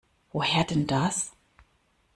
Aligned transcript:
Woher 0.31 0.63
denn 0.63 0.87
das? 0.87 1.31